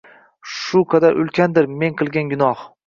Shu 0.53 0.81
qadar 0.95 1.21
ulkandir 1.25 1.71
men 1.79 1.97
qilgan 2.03 2.35
gunoh– 2.35 2.63